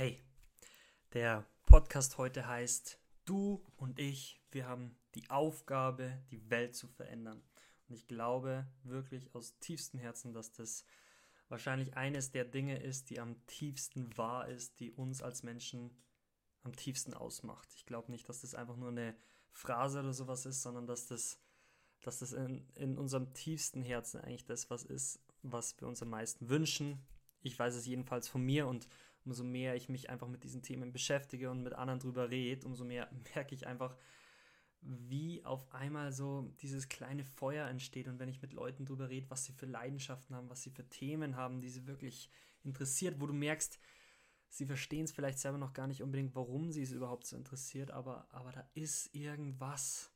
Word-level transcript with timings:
Hey, 0.00 0.18
der 1.12 1.46
Podcast 1.66 2.16
heute 2.16 2.46
heißt 2.46 2.98
Du 3.26 3.62
und 3.76 3.98
ich, 3.98 4.40
wir 4.50 4.66
haben 4.66 4.96
die 5.14 5.28
Aufgabe, 5.28 6.24
die 6.30 6.48
Welt 6.48 6.74
zu 6.74 6.88
verändern. 6.88 7.42
Und 7.86 7.96
ich 7.96 8.06
glaube 8.06 8.66
wirklich 8.82 9.34
aus 9.34 9.58
tiefstem 9.58 10.00
Herzen, 10.00 10.32
dass 10.32 10.52
das 10.52 10.86
wahrscheinlich 11.50 11.98
eines 11.98 12.30
der 12.30 12.46
Dinge 12.46 12.82
ist, 12.82 13.10
die 13.10 13.20
am 13.20 13.44
tiefsten 13.44 14.16
wahr 14.16 14.48
ist, 14.48 14.80
die 14.80 14.90
uns 14.90 15.20
als 15.20 15.42
Menschen 15.42 15.90
am 16.62 16.74
tiefsten 16.74 17.12
ausmacht. 17.12 17.68
Ich 17.76 17.84
glaube 17.84 18.10
nicht, 18.10 18.26
dass 18.26 18.40
das 18.40 18.54
einfach 18.54 18.76
nur 18.76 18.88
eine 18.88 19.14
Phrase 19.52 20.00
oder 20.00 20.14
sowas 20.14 20.46
ist, 20.46 20.62
sondern 20.62 20.86
dass 20.86 21.08
das, 21.08 21.38
dass 22.00 22.20
das 22.20 22.32
in, 22.32 22.66
in 22.74 22.96
unserem 22.96 23.34
tiefsten 23.34 23.82
Herzen 23.82 24.22
eigentlich 24.22 24.46
das 24.46 24.70
was 24.70 24.82
ist, 24.82 25.20
was 25.42 25.78
wir 25.78 25.86
uns 25.86 26.00
am 26.00 26.08
meisten 26.08 26.48
wünschen. 26.48 27.06
Ich 27.42 27.58
weiß 27.58 27.74
es 27.74 27.84
jedenfalls 27.84 28.28
von 28.28 28.42
mir 28.42 28.66
und 28.66 28.88
umso 29.24 29.44
mehr 29.44 29.74
ich 29.76 29.88
mich 29.88 30.10
einfach 30.10 30.28
mit 30.28 30.44
diesen 30.44 30.62
Themen 30.62 30.92
beschäftige 30.92 31.50
und 31.50 31.62
mit 31.62 31.74
anderen 31.74 32.00
drüber 32.00 32.30
rede, 32.30 32.66
umso 32.66 32.84
mehr 32.84 33.08
merke 33.34 33.54
ich 33.54 33.66
einfach, 33.66 33.96
wie 34.82 35.44
auf 35.44 35.72
einmal 35.74 36.12
so 36.12 36.52
dieses 36.62 36.88
kleine 36.88 37.24
Feuer 37.24 37.66
entsteht. 37.68 38.08
Und 38.08 38.18
wenn 38.18 38.28
ich 38.28 38.40
mit 38.40 38.52
Leuten 38.52 38.86
drüber 38.86 39.10
rede, 39.10 39.28
was 39.28 39.44
sie 39.44 39.52
für 39.52 39.66
Leidenschaften 39.66 40.34
haben, 40.34 40.48
was 40.48 40.62
sie 40.62 40.70
für 40.70 40.88
Themen 40.88 41.36
haben, 41.36 41.60
die 41.60 41.68
sie 41.68 41.86
wirklich 41.86 42.30
interessiert, 42.62 43.20
wo 43.20 43.26
du 43.26 43.34
merkst, 43.34 43.78
sie 44.48 44.66
verstehen 44.66 45.04
es 45.04 45.12
vielleicht 45.12 45.38
selber 45.38 45.58
noch 45.58 45.74
gar 45.74 45.86
nicht 45.86 46.02
unbedingt, 46.02 46.34
warum 46.34 46.72
sie 46.72 46.82
es 46.82 46.92
überhaupt 46.92 47.26
so 47.26 47.36
interessiert, 47.36 47.90
aber, 47.90 48.26
aber 48.30 48.52
da 48.52 48.68
ist 48.74 49.14
irgendwas, 49.14 50.10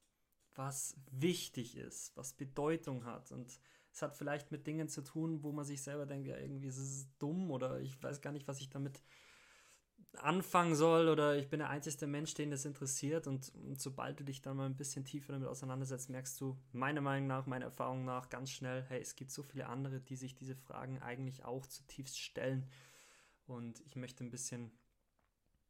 was 0.54 0.96
wichtig 1.10 1.76
ist, 1.76 2.16
was 2.16 2.32
Bedeutung 2.32 3.04
hat. 3.04 3.32
Und 3.32 3.59
es 3.94 4.02
hat 4.02 4.16
vielleicht 4.16 4.50
mit 4.50 4.66
Dingen 4.66 4.88
zu 4.88 5.02
tun, 5.02 5.44
wo 5.44 5.52
man 5.52 5.64
sich 5.64 5.80
selber 5.80 6.04
denkt, 6.04 6.26
ja, 6.26 6.36
irgendwie 6.36 6.66
ist 6.66 6.78
es 6.78 7.16
dumm 7.18 7.52
oder 7.52 7.78
ich 7.78 8.02
weiß 8.02 8.20
gar 8.20 8.32
nicht, 8.32 8.48
was 8.48 8.60
ich 8.60 8.68
damit 8.68 9.00
anfangen 10.16 10.74
soll 10.74 11.08
oder 11.08 11.36
ich 11.36 11.48
bin 11.48 11.60
der 11.60 11.70
einzige 11.70 12.08
Mensch, 12.08 12.34
den 12.34 12.50
das 12.50 12.64
interessiert. 12.64 13.28
Und, 13.28 13.54
und, 13.54 13.80
sobald 13.80 14.18
du 14.18 14.24
dich 14.24 14.42
dann 14.42 14.56
mal 14.56 14.66
ein 14.66 14.76
bisschen 14.76 15.04
tiefer 15.04 15.32
damit 15.32 15.46
auseinandersetzt, 15.46 16.10
merkst 16.10 16.40
du 16.40 16.59
meiner 16.73 17.01
Meinung 17.01 17.28
nach, 17.28 17.46
meiner 17.46 17.66
Erfahrung 17.66 18.04
nach 18.04 18.30
ganz 18.30 18.51
schnell, 18.51 18.84
hey, 18.88 19.01
es 19.01 19.14
gibt 19.14 19.30
so 19.30 19.45
viele 19.45 19.68
andere, 19.68 20.01
die 20.01 20.16
sich 20.16 20.34
diese 20.34 20.56
Fragen 20.56 21.01
eigentlich 21.01 21.45
auch 21.45 21.64
zutiefst 21.64 22.18
stellen. 22.18 22.68
Und 23.46 23.79
ich 23.86 23.95
möchte 23.95 24.24
ein 24.24 24.30
bisschen, 24.30 24.73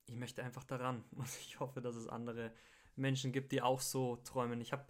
ich 0.06 0.16
möchte 0.16 0.42
einfach 0.42 0.64
daran. 0.64 1.05
Und 1.11 1.28
ich 1.41 1.61
hoffe, 1.61 1.83
dass 1.83 1.94
es 1.94 2.09
andere 2.09 2.53
Menschen 2.97 3.33
gibt, 3.33 3.53
die 3.53 3.61
auch 3.61 3.83
so 3.83 4.16
träumen. 4.16 4.62
Ich 4.62 4.72
habe 4.72 4.86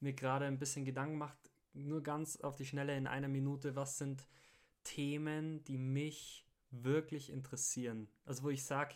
mir 0.00 0.14
gerade 0.14 0.46
ein 0.46 0.58
bisschen 0.58 0.84
Gedanken 0.84 1.12
gemacht, 1.12 1.51
nur 1.74 2.02
ganz 2.02 2.36
auf 2.36 2.56
die 2.56 2.66
Schnelle 2.66 2.96
in 2.96 3.06
einer 3.06 3.28
Minute, 3.28 3.76
was 3.76 3.98
sind 3.98 4.26
Themen, 4.84 5.64
die 5.64 5.78
mich 5.78 6.46
wirklich 6.70 7.30
interessieren? 7.30 8.08
Also 8.24 8.42
wo 8.44 8.50
ich 8.50 8.64
sage, 8.64 8.94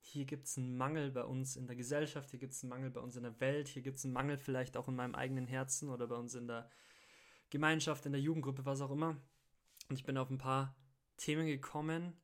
hier 0.00 0.24
gibt 0.24 0.46
es 0.46 0.56
einen 0.56 0.76
Mangel 0.76 1.10
bei 1.10 1.24
uns 1.24 1.56
in 1.56 1.66
der 1.66 1.76
Gesellschaft, 1.76 2.30
hier 2.30 2.38
gibt 2.38 2.52
es 2.54 2.62
einen 2.62 2.70
Mangel 2.70 2.90
bei 2.90 3.00
uns 3.00 3.16
in 3.16 3.24
der 3.24 3.38
Welt, 3.40 3.68
hier 3.68 3.82
gibt 3.82 3.98
es 3.98 4.04
einen 4.04 4.14
Mangel 4.14 4.38
vielleicht 4.38 4.76
auch 4.76 4.88
in 4.88 4.96
meinem 4.96 5.14
eigenen 5.14 5.46
Herzen 5.46 5.90
oder 5.90 6.06
bei 6.06 6.16
uns 6.16 6.34
in 6.34 6.46
der 6.46 6.70
Gemeinschaft, 7.50 8.06
in 8.06 8.12
der 8.12 8.20
Jugendgruppe, 8.20 8.64
was 8.64 8.80
auch 8.80 8.90
immer. 8.90 9.16
Und 9.88 9.96
ich 9.96 10.04
bin 10.04 10.16
auf 10.16 10.30
ein 10.30 10.38
paar 10.38 10.76
Themen 11.16 11.46
gekommen, 11.46 12.14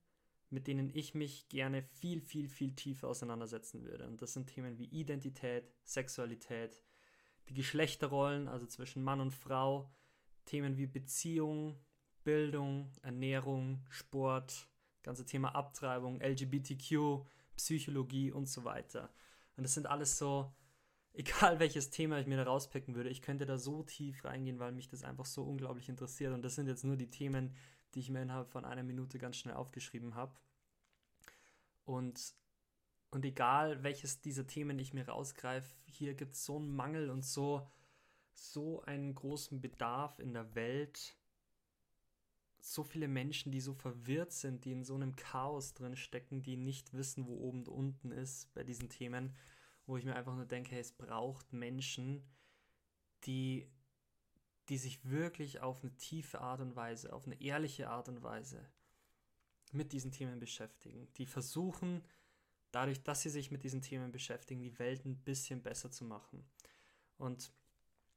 mit 0.50 0.66
denen 0.66 0.90
ich 0.94 1.14
mich 1.14 1.48
gerne 1.48 1.82
viel, 1.82 2.20
viel, 2.20 2.48
viel 2.48 2.74
tiefer 2.74 3.08
auseinandersetzen 3.08 3.82
würde. 3.82 4.06
Und 4.06 4.22
das 4.22 4.32
sind 4.32 4.46
Themen 4.46 4.78
wie 4.78 4.86
Identität, 4.86 5.74
Sexualität, 5.84 6.80
die 7.48 7.54
Geschlechterrollen, 7.54 8.48
also 8.48 8.66
zwischen 8.66 9.02
Mann 9.02 9.20
und 9.20 9.32
Frau, 9.32 9.90
Themen 10.44 10.76
wie 10.76 10.86
Beziehung, 10.86 11.78
Bildung, 12.22 12.90
Ernährung, 13.02 13.84
Sport, 13.90 14.68
ganze 15.02 15.26
Thema 15.26 15.54
Abtreibung, 15.54 16.20
LGBTQ, 16.20 17.24
Psychologie 17.56 18.32
und 18.32 18.48
so 18.48 18.64
weiter. 18.64 19.10
Und 19.56 19.62
das 19.62 19.74
sind 19.74 19.86
alles 19.86 20.18
so, 20.18 20.52
egal 21.12 21.60
welches 21.60 21.90
Thema 21.90 22.18
ich 22.18 22.26
mir 22.26 22.36
da 22.36 22.44
rauspicken 22.44 22.94
würde, 22.94 23.10
ich 23.10 23.22
könnte 23.22 23.46
da 23.46 23.58
so 23.58 23.82
tief 23.82 24.24
reingehen, 24.24 24.58
weil 24.58 24.72
mich 24.72 24.88
das 24.88 25.04
einfach 25.04 25.26
so 25.26 25.44
unglaublich 25.44 25.88
interessiert. 25.88 26.32
Und 26.32 26.42
das 26.42 26.54
sind 26.54 26.66
jetzt 26.66 26.84
nur 26.84 26.96
die 26.96 27.10
Themen, 27.10 27.54
die 27.94 28.00
ich 28.00 28.10
mir 28.10 28.22
innerhalb 28.22 28.50
von 28.50 28.64
einer 28.64 28.82
Minute 28.82 29.18
ganz 29.18 29.36
schnell 29.36 29.54
aufgeschrieben 29.54 30.14
habe. 30.14 30.34
Und 31.84 32.34
und 33.14 33.24
egal, 33.24 33.84
welches 33.84 34.20
dieser 34.20 34.44
Themen 34.44 34.76
ich 34.80 34.92
mir 34.92 35.08
rausgreife, 35.08 35.72
hier 35.86 36.14
gibt 36.14 36.34
es 36.34 36.44
so 36.44 36.56
einen 36.56 36.74
Mangel 36.74 37.10
und 37.10 37.24
so, 37.24 37.70
so 38.32 38.82
einen 38.82 39.14
großen 39.14 39.60
Bedarf 39.60 40.18
in 40.18 40.32
der 40.32 40.56
Welt. 40.56 41.16
So 42.58 42.82
viele 42.82 43.06
Menschen, 43.06 43.52
die 43.52 43.60
so 43.60 43.72
verwirrt 43.72 44.32
sind, 44.32 44.64
die 44.64 44.72
in 44.72 44.82
so 44.82 44.96
einem 44.96 45.14
Chaos 45.14 45.74
drin 45.74 45.94
stecken, 45.94 46.42
die 46.42 46.56
nicht 46.56 46.92
wissen, 46.92 47.28
wo 47.28 47.36
oben 47.36 47.60
und 47.60 47.68
unten 47.68 48.10
ist 48.10 48.52
bei 48.52 48.64
diesen 48.64 48.88
Themen, 48.88 49.36
wo 49.86 49.96
ich 49.96 50.04
mir 50.04 50.16
einfach 50.16 50.34
nur 50.34 50.46
denke, 50.46 50.72
hey, 50.72 50.80
es 50.80 50.90
braucht 50.90 51.52
Menschen, 51.52 52.26
die, 53.26 53.70
die 54.68 54.78
sich 54.78 55.08
wirklich 55.08 55.60
auf 55.60 55.84
eine 55.84 55.94
tiefe 55.94 56.40
Art 56.40 56.60
und 56.60 56.74
Weise, 56.74 57.12
auf 57.12 57.26
eine 57.26 57.40
ehrliche 57.40 57.90
Art 57.90 58.08
und 58.08 58.24
Weise 58.24 58.68
mit 59.70 59.92
diesen 59.92 60.10
Themen 60.10 60.40
beschäftigen, 60.40 61.12
die 61.14 61.26
versuchen, 61.26 62.02
dadurch, 62.74 63.02
dass 63.02 63.22
sie 63.22 63.30
sich 63.30 63.50
mit 63.50 63.62
diesen 63.62 63.82
Themen 63.82 64.12
beschäftigen, 64.12 64.62
die 64.62 64.78
Welt 64.78 65.04
ein 65.04 65.16
bisschen 65.16 65.62
besser 65.62 65.90
zu 65.90 66.04
machen. 66.04 66.44
Und 67.16 67.52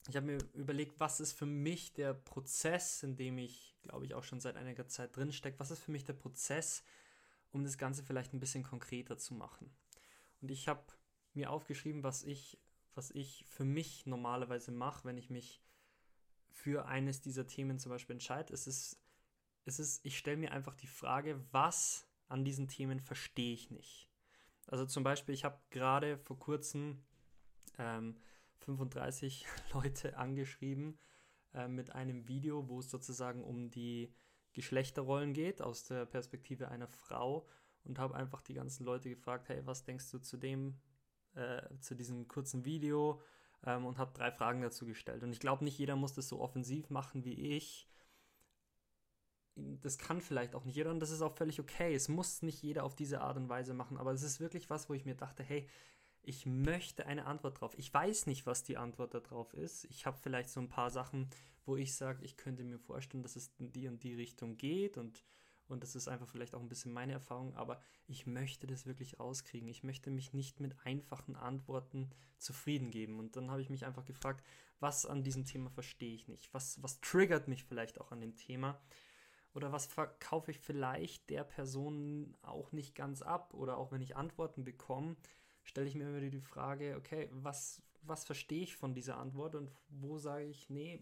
ich 0.09 0.15
habe 0.15 0.25
mir 0.25 0.37
überlegt, 0.53 0.99
was 0.99 1.19
ist 1.19 1.33
für 1.33 1.45
mich 1.45 1.93
der 1.93 2.13
Prozess, 2.13 3.03
in 3.03 3.15
dem 3.15 3.37
ich, 3.37 3.75
glaube 3.83 4.05
ich, 4.05 4.13
auch 4.13 4.23
schon 4.23 4.39
seit 4.39 4.55
einiger 4.55 4.87
Zeit 4.87 5.15
drin 5.15 5.33
stecke, 5.33 5.59
was 5.59 5.71
ist 5.71 5.81
für 5.81 5.91
mich 5.91 6.05
der 6.05 6.13
Prozess, 6.13 6.83
um 7.51 7.63
das 7.63 7.77
Ganze 7.77 8.03
vielleicht 8.03 8.33
ein 8.33 8.39
bisschen 8.39 8.63
konkreter 8.63 9.17
zu 9.17 9.33
machen. 9.33 9.69
Und 10.41 10.49
ich 10.49 10.67
habe 10.67 10.83
mir 11.33 11.51
aufgeschrieben, 11.51 12.03
was 12.03 12.23
ich, 12.23 12.57
was 12.95 13.11
ich 13.11 13.45
für 13.49 13.65
mich 13.65 14.05
normalerweise 14.05 14.71
mache, 14.71 15.05
wenn 15.05 15.17
ich 15.17 15.29
mich 15.29 15.61
für 16.49 16.85
eines 16.85 17.21
dieser 17.21 17.45
Themen 17.45 17.79
zum 17.79 17.91
Beispiel 17.91 18.13
entscheide. 18.15 18.53
Es 18.53 18.65
ist, 18.65 18.99
es 19.65 19.79
ist 19.79 20.05
ich 20.05 20.17
stelle 20.17 20.37
mir 20.37 20.51
einfach 20.51 20.75
die 20.75 20.87
Frage, 20.87 21.43
was 21.51 22.07
an 22.27 22.43
diesen 22.43 22.67
Themen 22.67 22.99
verstehe 22.99 23.53
ich 23.53 23.71
nicht. 23.71 24.09
Also 24.67 24.85
zum 24.85 25.03
Beispiel, 25.03 25.33
ich 25.33 25.45
habe 25.45 25.59
gerade 25.69 26.17
vor 26.17 26.37
kurzem 26.37 27.01
ähm, 27.77 28.17
35 28.59 29.45
Leute 29.73 30.17
angeschrieben 30.17 30.99
äh, 31.53 31.67
mit 31.67 31.95
einem 31.95 32.27
Video, 32.27 32.67
wo 32.67 32.79
es 32.79 32.89
sozusagen 32.89 33.43
um 33.43 33.69
die 33.69 34.13
Geschlechterrollen 34.53 35.33
geht 35.33 35.61
aus 35.61 35.85
der 35.85 36.05
Perspektive 36.05 36.69
einer 36.69 36.87
Frau 36.87 37.47
und 37.83 37.99
habe 37.99 38.15
einfach 38.15 38.41
die 38.41 38.53
ganzen 38.53 38.85
Leute 38.85 39.09
gefragt, 39.09 39.49
hey, 39.49 39.65
was 39.65 39.83
denkst 39.83 40.11
du 40.11 40.19
zu 40.19 40.35
dem, 40.35 40.79
äh, 41.35 41.61
zu 41.79 41.95
diesem 41.95 42.27
kurzen 42.27 42.65
Video 42.65 43.21
ähm, 43.65 43.85
und 43.85 43.97
habe 43.97 44.13
drei 44.13 44.31
Fragen 44.31 44.61
dazu 44.61 44.85
gestellt. 44.85 45.23
Und 45.23 45.31
ich 45.31 45.39
glaube, 45.39 45.63
nicht 45.63 45.77
jeder 45.77 45.95
muss 45.95 46.13
das 46.13 46.27
so 46.27 46.41
offensiv 46.41 46.89
machen 46.89 47.23
wie 47.23 47.55
ich, 47.55 47.87
das 49.81 49.97
kann 49.97 50.21
vielleicht 50.21 50.55
auch 50.55 50.65
nicht 50.65 50.75
jeder 50.75 50.91
und 50.91 50.99
das 50.99 51.11
ist 51.11 51.21
auch 51.21 51.35
völlig 51.35 51.59
okay. 51.59 51.93
Es 51.93 52.09
muss 52.09 52.41
nicht 52.41 52.61
jeder 52.61 52.83
auf 52.83 52.95
diese 52.95 53.21
Art 53.21 53.37
und 53.37 53.49
Weise 53.49 53.73
machen, 53.73 53.97
aber 53.97 54.11
es 54.11 54.23
ist 54.23 54.39
wirklich 54.39 54.69
was, 54.69 54.89
wo 54.89 54.93
ich 54.93 55.05
mir 55.05 55.15
dachte, 55.15 55.43
hey, 55.43 55.67
ich 56.21 56.45
möchte 56.45 57.05
eine 57.05 57.25
Antwort 57.25 57.61
drauf. 57.61 57.73
Ich 57.77 57.93
weiß 57.93 58.27
nicht, 58.27 58.45
was 58.45 58.63
die 58.63 58.77
Antwort 58.77 59.13
darauf 59.13 59.53
ist. 59.53 59.85
Ich 59.85 60.05
habe 60.05 60.17
vielleicht 60.21 60.49
so 60.49 60.59
ein 60.59 60.67
paar 60.67 60.89
Sachen, 60.89 61.29
wo 61.65 61.77
ich 61.77 61.95
sage, 61.95 62.23
ich 62.23 62.35
könnte 62.35 62.63
mir 62.63 62.79
vorstellen, 62.79 63.23
dass 63.23 63.35
es 63.35 63.51
in 63.57 63.71
die 63.71 63.87
und 63.87 64.03
die 64.03 64.13
Richtung 64.13 64.57
geht 64.57 64.97
und, 64.97 65.23
und 65.67 65.83
das 65.83 65.95
ist 65.95 66.07
einfach 66.07 66.27
vielleicht 66.27 66.53
auch 66.53 66.61
ein 66.61 66.69
bisschen 66.69 66.91
meine 66.91 67.13
Erfahrung, 67.13 67.55
aber 67.55 67.79
ich 68.07 68.27
möchte 68.27 68.67
das 68.67 68.85
wirklich 68.85 69.19
rauskriegen. 69.19 69.69
Ich 69.69 69.83
möchte 69.83 70.11
mich 70.11 70.33
nicht 70.33 70.59
mit 70.59 70.75
einfachen 70.85 71.35
Antworten 71.35 72.09
zufrieden 72.37 72.91
geben. 72.91 73.19
Und 73.19 73.35
dann 73.35 73.49
habe 73.49 73.61
ich 73.61 73.69
mich 73.69 73.85
einfach 73.85 74.05
gefragt, 74.05 74.43
was 74.79 75.05
an 75.05 75.23
diesem 75.23 75.45
Thema 75.45 75.69
verstehe 75.69 76.13
ich 76.13 76.27
nicht? 76.27 76.53
Was, 76.53 76.81
was 76.83 77.01
triggert 77.01 77.47
mich 77.47 77.63
vielleicht 77.63 77.99
auch 77.99 78.11
an 78.11 78.21
dem 78.21 78.35
Thema? 78.35 78.79
Oder 79.53 79.71
was 79.71 79.85
verkaufe 79.85 80.51
ich 80.51 80.59
vielleicht 80.59 81.29
der 81.29 81.43
Person 81.43 82.35
auch 82.41 82.71
nicht 82.71 82.95
ganz 82.95 83.21
ab? 83.21 83.53
Oder 83.53 83.77
auch 83.77 83.91
wenn 83.91 84.01
ich 84.01 84.15
Antworten 84.15 84.63
bekomme, 84.63 85.15
stelle 85.63 85.87
ich 85.87 85.95
mir 85.95 86.07
immer 86.07 86.19
die 86.19 86.39
Frage, 86.39 86.95
okay, 86.97 87.29
was, 87.31 87.81
was 88.03 88.23
verstehe 88.23 88.63
ich 88.63 88.75
von 88.75 88.93
dieser 88.93 89.17
Antwort 89.17 89.55
und 89.55 89.71
wo 89.89 90.17
sage 90.17 90.45
ich, 90.45 90.69
nee, 90.69 91.01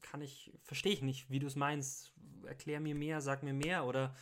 kann 0.00 0.22
ich, 0.22 0.52
verstehe 0.62 0.92
ich 0.92 1.02
nicht, 1.02 1.30
wie 1.30 1.38
du 1.38 1.46
es 1.46 1.56
meinst, 1.56 2.12
erklär 2.44 2.80
mir 2.80 2.94
mehr, 2.94 3.20
sag 3.20 3.42
mir 3.42 3.54
mehr 3.54 3.84
oder 3.84 4.14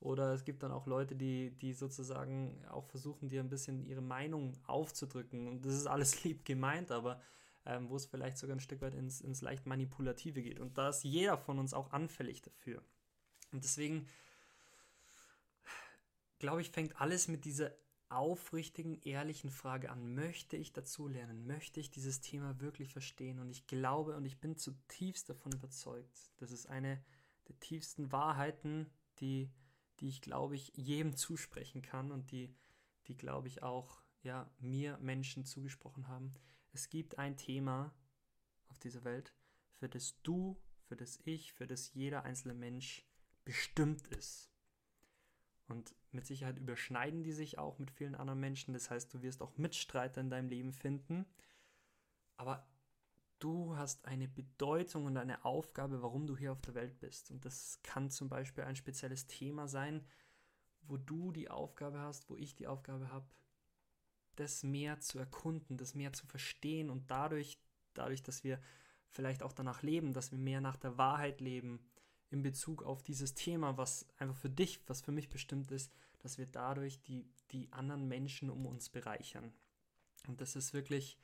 oder 0.00 0.32
es 0.32 0.44
gibt 0.44 0.62
dann 0.62 0.70
auch 0.70 0.86
Leute, 0.86 1.16
die, 1.16 1.50
die 1.50 1.72
sozusagen 1.72 2.64
auch 2.70 2.86
versuchen, 2.86 3.28
dir 3.28 3.40
ein 3.40 3.48
bisschen 3.48 3.84
ihre 3.84 4.00
Meinung 4.00 4.56
aufzudrücken. 4.66 5.48
Und 5.48 5.64
das 5.64 5.74
ist 5.74 5.86
alles 5.86 6.22
lieb 6.24 6.44
gemeint, 6.44 6.90
aber 6.90 7.20
ähm, 7.66 7.88
wo 7.88 7.96
es 7.96 8.06
vielleicht 8.06 8.38
sogar 8.38 8.56
ein 8.56 8.60
Stück 8.60 8.80
weit 8.80 8.94
ins, 8.94 9.20
ins 9.20 9.40
leicht 9.40 9.66
Manipulative 9.66 10.42
geht. 10.42 10.60
Und 10.60 10.78
da 10.78 10.90
ist 10.90 11.02
jeder 11.02 11.36
von 11.36 11.58
uns 11.58 11.74
auch 11.74 11.90
anfällig 11.90 12.42
dafür. 12.42 12.82
Und 13.52 13.64
deswegen, 13.64 14.08
glaube 16.38 16.60
ich, 16.60 16.70
fängt 16.70 17.00
alles 17.00 17.28
mit 17.28 17.44
dieser 17.44 17.72
aufrichtigen, 18.08 19.00
ehrlichen 19.02 19.50
Frage 19.50 19.90
an. 19.90 20.14
Möchte 20.14 20.56
ich 20.56 20.72
dazulernen? 20.72 21.46
Möchte 21.46 21.80
ich 21.80 21.90
dieses 21.90 22.20
Thema 22.20 22.60
wirklich 22.60 22.92
verstehen? 22.92 23.38
Und 23.38 23.50
ich 23.50 23.66
glaube 23.66 24.16
und 24.16 24.24
ich 24.24 24.40
bin 24.40 24.56
zutiefst 24.56 25.28
davon 25.28 25.52
überzeugt, 25.52 26.30
das 26.38 26.50
ist 26.50 26.66
eine 26.66 27.02
der 27.48 27.58
tiefsten 27.60 28.12
Wahrheiten, 28.12 28.90
die, 29.20 29.50
die 30.00 30.08
ich, 30.08 30.20
glaube 30.20 30.54
ich, 30.54 30.72
jedem 30.76 31.16
zusprechen 31.16 31.82
kann 31.82 32.12
und 32.12 32.30
die, 32.30 32.54
die 33.06 33.16
glaube 33.16 33.48
ich, 33.48 33.62
auch 33.62 34.02
ja, 34.22 34.50
mir 34.58 34.98
Menschen 34.98 35.44
zugesprochen 35.44 36.08
haben. 36.08 36.34
Es 36.72 36.88
gibt 36.88 37.18
ein 37.18 37.36
Thema 37.36 37.94
auf 38.68 38.78
dieser 38.78 39.04
Welt, 39.04 39.34
für 39.74 39.88
das 39.88 40.20
du, 40.22 40.60
für 40.84 40.96
das 40.96 41.18
ich, 41.24 41.52
für 41.52 41.66
das 41.66 41.92
jeder 41.94 42.24
einzelne 42.24 42.54
Mensch 42.54 43.07
bestimmt 43.48 44.06
ist. 44.08 44.50
Und 45.68 45.94
mit 46.10 46.26
Sicherheit 46.26 46.58
überschneiden 46.58 47.22
die 47.22 47.32
sich 47.32 47.58
auch 47.58 47.78
mit 47.78 47.90
vielen 47.90 48.14
anderen 48.14 48.40
Menschen. 48.40 48.74
Das 48.74 48.90
heißt, 48.90 49.14
du 49.14 49.22
wirst 49.22 49.40
auch 49.40 49.56
Mitstreiter 49.56 50.20
in 50.20 50.28
deinem 50.28 50.50
Leben 50.50 50.74
finden. 50.74 51.24
Aber 52.36 52.68
du 53.38 53.74
hast 53.74 54.04
eine 54.04 54.28
Bedeutung 54.28 55.06
und 55.06 55.16
eine 55.16 55.46
Aufgabe, 55.46 56.02
warum 56.02 56.26
du 56.26 56.36
hier 56.36 56.52
auf 56.52 56.60
der 56.60 56.74
Welt 56.74 57.00
bist. 57.00 57.30
Und 57.30 57.46
das 57.46 57.80
kann 57.82 58.10
zum 58.10 58.28
Beispiel 58.28 58.64
ein 58.64 58.76
spezielles 58.76 59.26
Thema 59.26 59.66
sein, 59.66 60.04
wo 60.82 60.98
du 60.98 61.32
die 61.32 61.50
Aufgabe 61.50 62.00
hast, 62.00 62.28
wo 62.28 62.36
ich 62.36 62.54
die 62.54 62.66
Aufgabe 62.66 63.10
habe, 63.10 63.30
das 64.36 64.62
mehr 64.62 65.00
zu 65.00 65.18
erkunden, 65.18 65.78
das 65.78 65.94
mehr 65.94 66.12
zu 66.12 66.26
verstehen 66.26 66.90
und 66.90 67.10
dadurch, 67.10 67.58
dadurch, 67.94 68.22
dass 68.22 68.44
wir 68.44 68.60
vielleicht 69.08 69.42
auch 69.42 69.54
danach 69.54 69.82
leben, 69.82 70.12
dass 70.12 70.32
wir 70.32 70.38
mehr 70.38 70.60
nach 70.60 70.76
der 70.76 70.98
Wahrheit 70.98 71.40
leben 71.40 71.87
in 72.30 72.42
Bezug 72.42 72.82
auf 72.82 73.02
dieses 73.02 73.34
Thema, 73.34 73.76
was 73.76 74.06
einfach 74.18 74.36
für 74.36 74.50
dich, 74.50 74.80
was 74.86 75.00
für 75.00 75.12
mich 75.12 75.28
bestimmt 75.28 75.70
ist, 75.70 75.92
dass 76.18 76.38
wir 76.38 76.46
dadurch 76.46 77.00
die, 77.02 77.26
die 77.52 77.72
anderen 77.72 78.06
Menschen 78.08 78.50
um 78.50 78.66
uns 78.66 78.88
bereichern. 78.88 79.52
Und 80.26 80.40
das 80.40 80.56
ist 80.56 80.74
wirklich, 80.74 81.18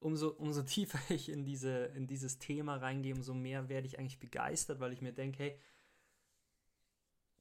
umso, 0.00 0.28
umso 0.28 0.62
tiefer 0.62 0.98
ich 1.10 1.28
in, 1.28 1.44
diese, 1.44 1.86
in 1.94 2.06
dieses 2.06 2.38
Thema 2.38 2.76
reingehe, 2.76 3.14
umso 3.14 3.34
mehr 3.34 3.68
werde 3.68 3.86
ich 3.86 3.98
eigentlich 3.98 4.20
begeistert, 4.20 4.80
weil 4.80 4.92
ich 4.92 5.02
mir 5.02 5.12
denke, 5.12 5.42
hey, 5.42 5.58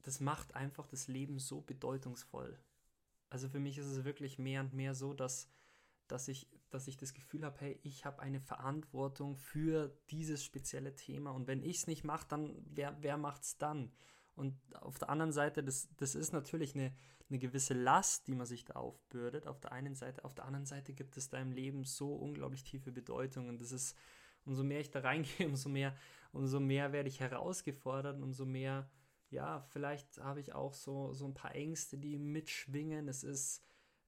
das 0.01 0.19
macht 0.19 0.55
einfach 0.55 0.87
das 0.87 1.07
Leben 1.07 1.39
so 1.39 1.61
bedeutungsvoll. 1.61 2.57
Also 3.29 3.47
für 3.47 3.59
mich 3.59 3.77
ist 3.77 3.85
es 3.85 4.03
wirklich 4.03 4.39
mehr 4.39 4.61
und 4.61 4.73
mehr 4.73 4.95
so, 4.95 5.13
dass, 5.13 5.47
dass, 6.07 6.27
ich, 6.27 6.47
dass 6.71 6.87
ich 6.87 6.97
das 6.97 7.13
Gefühl 7.13 7.45
habe, 7.45 7.59
hey, 7.59 7.79
ich 7.83 8.05
habe 8.05 8.21
eine 8.21 8.39
Verantwortung 8.39 9.35
für 9.35 9.95
dieses 10.09 10.43
spezielle 10.43 10.95
Thema 10.95 11.31
und 11.31 11.47
wenn 11.47 11.63
ich 11.63 11.77
es 11.77 11.87
nicht 11.87 12.03
mache, 12.03 12.27
dann 12.27 12.55
wer, 12.69 12.97
wer 13.01 13.17
macht 13.17 13.43
es 13.43 13.57
dann? 13.57 13.91
Und 14.35 14.55
auf 14.75 14.97
der 14.97 15.09
anderen 15.09 15.31
Seite, 15.31 15.63
das, 15.63 15.89
das 15.97 16.15
ist 16.15 16.31
natürlich 16.31 16.73
eine, 16.75 16.93
eine 17.29 17.39
gewisse 17.39 17.73
Last, 17.73 18.27
die 18.27 18.35
man 18.35 18.45
sich 18.45 18.65
da 18.65 18.73
aufbürdet. 18.73 19.47
Auf 19.47 19.59
der 19.59 19.71
einen 19.71 19.95
Seite, 19.95 20.23
auf 20.25 20.33
der 20.33 20.45
anderen 20.45 20.65
Seite 20.65 20.93
gibt 20.93 21.17
es 21.17 21.29
da 21.29 21.37
im 21.37 21.51
Leben 21.51 21.83
so 21.83 22.15
unglaublich 22.15 22.63
tiefe 22.63 22.91
Bedeutung. 22.91 23.49
Und 23.49 23.61
das 23.61 23.71
ist, 23.71 23.97
umso 24.45 24.63
mehr 24.63 24.79
ich 24.79 24.91
da 24.91 25.01
reingehe, 25.01 25.47
umso 25.47 25.69
mehr, 25.69 25.95
umso 26.31 26.59
mehr 26.59 26.91
werde 26.91 27.09
ich 27.09 27.19
herausgefordert, 27.19 28.21
umso 28.21 28.45
mehr, 28.45 28.89
ja, 29.29 29.61
vielleicht 29.69 30.17
habe 30.17 30.39
ich 30.39 30.53
auch 30.53 30.73
so, 30.73 31.13
so 31.13 31.25
ein 31.25 31.33
paar 31.33 31.55
Ängste, 31.55 31.97
die 31.97 32.17
mitschwingen. 32.17 33.07
Es 33.07 33.23
ist, 33.23 33.63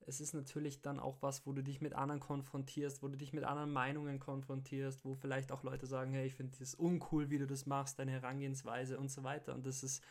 es 0.07 0.19
ist 0.19 0.33
natürlich 0.33 0.81
dann 0.81 1.00
auch 1.00 1.21
was, 1.21 1.45
wo 1.45 1.53
du 1.53 1.63
dich 1.63 1.81
mit 1.81 1.94
anderen 1.94 2.19
konfrontierst, 2.19 3.01
wo 3.01 3.07
du 3.07 3.17
dich 3.17 3.33
mit 3.33 3.44
anderen 3.44 3.71
Meinungen 3.71 4.19
konfrontierst, 4.19 5.05
wo 5.05 5.15
vielleicht 5.15 5.51
auch 5.51 5.63
Leute 5.63 5.85
sagen, 5.85 6.13
hey, 6.13 6.25
ich 6.25 6.35
finde 6.35 6.57
das 6.59 6.75
uncool, 6.75 7.29
wie 7.29 7.38
du 7.38 7.47
das 7.47 7.65
machst, 7.65 8.00
deine 8.00 8.11
Herangehensweise 8.11 9.00
und 9.00 9.09
so 9.09 9.23
weiter. 9.23 9.53
Und 9.53 9.65
das 9.65 9.83
ist 9.83 10.03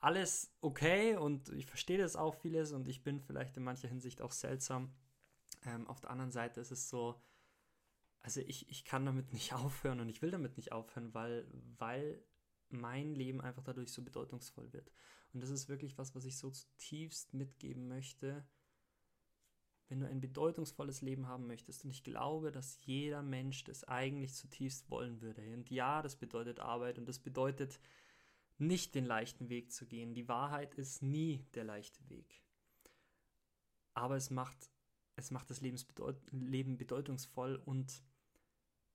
alles 0.00 0.52
okay 0.60 1.16
und 1.16 1.50
ich 1.50 1.66
verstehe 1.66 1.98
das 1.98 2.16
auch 2.16 2.34
vieles 2.34 2.72
und 2.72 2.88
ich 2.88 3.02
bin 3.02 3.20
vielleicht 3.20 3.56
in 3.56 3.64
mancher 3.64 3.88
Hinsicht 3.88 4.22
auch 4.22 4.32
seltsam. 4.32 4.94
Ähm, 5.64 5.86
auf 5.88 6.00
der 6.00 6.10
anderen 6.10 6.30
Seite 6.30 6.60
ist 6.60 6.70
es 6.70 6.88
so, 6.88 7.20
also 8.22 8.40
ich, 8.40 8.68
ich 8.68 8.84
kann 8.84 9.04
damit 9.06 9.32
nicht 9.32 9.52
aufhören 9.52 10.00
und 10.00 10.08
ich 10.08 10.22
will 10.22 10.30
damit 10.30 10.56
nicht 10.56 10.72
aufhören, 10.72 11.14
weil, 11.14 11.46
weil 11.78 12.22
mein 12.68 13.14
Leben 13.14 13.40
einfach 13.40 13.62
dadurch 13.62 13.92
so 13.92 14.02
bedeutungsvoll 14.02 14.72
wird. 14.72 14.90
Und 15.32 15.42
das 15.42 15.50
ist 15.50 15.68
wirklich 15.68 15.98
was, 15.98 16.14
was 16.14 16.24
ich 16.24 16.36
so 16.36 16.50
zutiefst 16.50 17.34
mitgeben 17.34 17.88
möchte 17.88 18.44
wenn 19.90 20.00
du 20.00 20.06
ein 20.06 20.20
bedeutungsvolles 20.20 21.02
Leben 21.02 21.26
haben 21.26 21.48
möchtest, 21.48 21.84
und 21.84 21.90
ich 21.90 22.04
glaube, 22.04 22.52
dass 22.52 22.78
jeder 22.82 23.22
Mensch 23.22 23.64
das 23.64 23.82
eigentlich 23.84 24.32
zutiefst 24.34 24.88
wollen 24.88 25.20
würde. 25.20 25.42
Und 25.52 25.68
ja, 25.68 26.00
das 26.00 26.14
bedeutet 26.14 26.60
Arbeit 26.60 26.96
und 26.98 27.08
das 27.08 27.18
bedeutet 27.18 27.80
nicht 28.56 28.94
den 28.94 29.04
leichten 29.04 29.48
Weg 29.48 29.72
zu 29.72 29.86
gehen. 29.86 30.14
Die 30.14 30.28
Wahrheit 30.28 30.74
ist 30.74 31.02
nie 31.02 31.44
der 31.54 31.64
leichte 31.64 32.08
Weg. 32.08 32.40
Aber 33.92 34.14
es 34.16 34.30
macht, 34.30 34.70
es 35.16 35.32
macht 35.32 35.50
das 35.50 35.60
Leben 35.60 36.76
bedeutungsvoll 36.76 37.56
und 37.56 38.04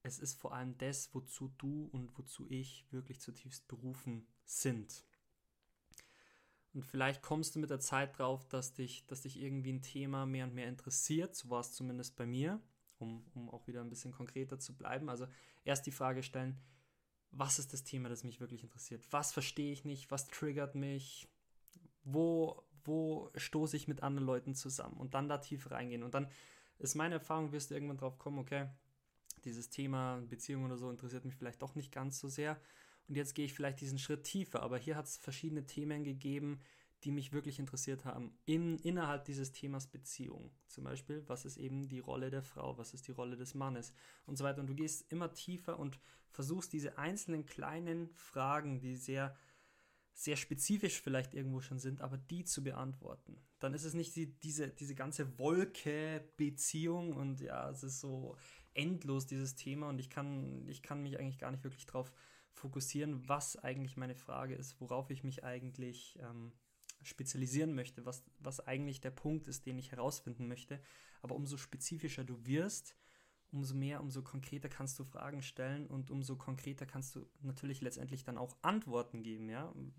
es 0.02 0.18
ist 0.18 0.40
vor 0.40 0.54
allem 0.54 0.78
das, 0.78 1.14
wozu 1.14 1.52
du 1.58 1.90
und 1.92 2.18
wozu 2.18 2.46
ich 2.48 2.86
wirklich 2.92 3.20
zutiefst 3.20 3.68
berufen 3.68 4.28
sind. 4.46 5.04
Und 6.76 6.86
vielleicht 6.86 7.22
kommst 7.22 7.56
du 7.56 7.60
mit 7.60 7.70
der 7.70 7.80
Zeit 7.80 8.20
drauf, 8.20 8.46
dass 8.50 8.74
dich, 8.74 9.06
dass 9.08 9.22
dich 9.22 9.42
irgendwie 9.42 9.72
ein 9.72 9.82
Thema 9.82 10.26
mehr 10.26 10.44
und 10.44 10.54
mehr 10.54 10.68
interessiert. 10.68 11.34
So 11.34 11.50
war 11.50 11.62
es 11.62 11.72
zumindest 11.72 12.18
bei 12.18 12.26
mir, 12.26 12.60
um, 13.00 13.26
um 13.34 13.50
auch 13.50 13.66
wieder 13.66 13.80
ein 13.80 13.90
bisschen 13.90 14.12
konkreter 14.12 14.60
zu 14.60 14.76
bleiben. 14.76 15.10
Also 15.10 15.26
erst 15.64 15.86
die 15.86 15.92
Frage 15.92 16.22
stellen, 16.22 16.60
was 17.32 17.60
ist 17.60 17.72
das 17.72 17.86
Thema, 17.86 18.10
das 18.10 18.26
mich 18.26 18.42
wirklich 18.42 18.62
interessiert? 18.62 19.02
Was 19.12 19.32
verstehe 19.32 19.72
ich 19.72 19.86
nicht? 19.86 20.12
Was 20.12 20.28
triggert 20.28 20.76
mich? 20.76 21.30
Wo, 22.04 22.62
wo 22.84 23.32
stoße 23.36 23.78
ich 23.78 23.88
mit 23.88 24.04
anderen 24.04 24.26
Leuten 24.26 24.54
zusammen? 24.54 24.98
Und 24.98 25.14
dann 25.14 25.30
da 25.30 25.38
tief 25.38 25.72
reingehen. 25.72 26.04
Und 26.04 26.14
dann 26.14 26.28
ist 26.78 26.96
meine 26.96 27.16
Erfahrung, 27.16 27.54
wirst 27.54 27.72
du 27.72 27.74
irgendwann 27.74 27.98
drauf 27.98 28.20
kommen, 28.20 28.38
okay, 28.38 28.68
dieses 29.46 29.70
Thema 29.70 30.22
Beziehung 30.28 30.66
oder 30.66 30.76
so 30.76 30.92
interessiert 30.92 31.24
mich 31.24 31.36
vielleicht 31.36 31.62
doch 31.62 31.76
nicht 31.76 31.94
ganz 31.94 32.20
so 32.20 32.28
sehr. 32.28 32.60
Und 33.08 33.16
jetzt 33.16 33.36
gehe 33.36 33.46
ich 33.46 33.54
vielleicht 33.54 33.82
diesen 33.82 34.00
Schritt 34.00 34.24
tiefer. 34.24 34.64
Aber 34.64 34.78
hier 34.78 34.96
hat 34.96 35.06
es 35.06 35.18
verschiedene 35.18 35.66
Themen 35.66 36.04
gegeben, 36.04 36.60
die 37.04 37.12
mich 37.12 37.32
wirklich 37.32 37.60
interessiert 37.60 38.06
haben. 38.06 38.38
In, 38.46 38.80
innerhalb 38.80 39.26
dieses 39.26 39.52
Themas 39.52 39.88
Beziehung. 39.88 40.52
Zum 40.68 40.84
Beispiel, 40.84 41.24
was 41.28 41.46
ist 41.46 41.58
eben 41.58 41.88
die 41.88 42.00
Rolle 42.00 42.32
der 42.32 42.42
Frau, 42.42 42.78
was 42.78 42.94
ist 42.94 43.08
die 43.08 43.12
Rolle 43.12 43.36
des 43.36 43.54
Mannes 43.54 43.94
und 44.26 44.38
so 44.38 44.44
weiter. 44.44 44.62
Und 44.62 44.68
du 44.68 44.76
gehst 44.76 45.12
immer 45.12 45.34
tiefer 45.34 45.78
und 45.78 46.00
versuchst 46.32 46.74
diese 46.74 46.98
einzelnen 46.98 47.46
kleinen 47.46 48.10
Fragen, 48.16 48.80
die 48.80 48.96
sehr 48.96 49.36
sehr 50.16 50.38
spezifisch 50.38 51.02
vielleicht 51.02 51.34
irgendwo 51.34 51.60
schon 51.60 51.78
sind, 51.78 52.02
aber 52.02 52.18
die 52.18 52.46
zu 52.46 52.64
beantworten. 52.64 53.38
Dann 53.60 53.74
ist 53.74 53.84
es 53.84 53.94
nicht 53.94 54.16
die, 54.16 54.28
diese, 54.40 54.70
diese 54.70 54.96
ganze 54.96 55.38
Wolke 55.38 56.24
Beziehung 56.38 57.14
und 57.14 57.42
ja, 57.42 57.70
es 57.70 57.84
ist 57.84 58.00
so 58.00 58.38
endlos, 58.74 59.26
dieses 59.26 59.56
Thema, 59.56 59.90
und 59.90 60.00
ich 60.00 60.10
kann, 60.10 60.68
ich 60.70 60.82
kann 60.82 61.04
mich 61.04 61.20
eigentlich 61.20 61.38
gar 61.38 61.52
nicht 61.52 61.66
wirklich 61.66 61.86
drauf 61.86 62.14
fokussieren, 62.56 63.28
was 63.28 63.58
eigentlich 63.58 63.98
meine 63.98 64.16
Frage 64.16 64.56
ist, 64.56 64.80
worauf 64.80 65.10
ich 65.10 65.24
mich 65.24 65.44
eigentlich 65.44 66.18
ähm, 66.22 66.54
spezialisieren 67.02 67.76
möchte, 67.76 68.06
was, 68.06 68.24
was 68.40 68.62
eigentlich 68.62 69.02
der 69.02 69.12
Punkt 69.12 69.48
ist, 69.48 69.66
den 69.66 69.78
ich 69.78 69.92
herausfinden 69.92 70.48
möchte. 70.48 70.82
Aber 71.22 71.36
umso 71.36 71.58
spezifischer 71.58 72.24
du 72.24 72.46
wirst, 72.46 72.96
umso 73.52 73.76
mehr, 73.76 74.02
umso 74.02 74.22
konkreter 74.22 74.70
kannst 74.70 74.98
du 75.00 75.04
Fragen 75.04 75.42
stellen 75.42 75.88
und 75.88 76.12
umso 76.12 76.36
konkreter 76.36 76.86
kannst 76.86 77.16
du 77.16 77.26
natürlich 77.42 77.82
letztendlich 77.82 78.24
dann 78.24 78.38
auch 78.38 78.56
Antworten 78.62 79.22
geben, 79.22 79.50
ja. 79.50 79.66
Und 79.66 79.94